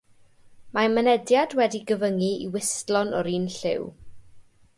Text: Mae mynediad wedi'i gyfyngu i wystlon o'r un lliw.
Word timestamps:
Mae 0.77 0.87
mynediad 0.93 1.53
wedi'i 1.59 1.83
gyfyngu 1.91 2.31
i 2.47 2.49
wystlon 2.57 3.13
o'r 3.21 3.31
un 3.35 3.47
lliw. 3.59 3.87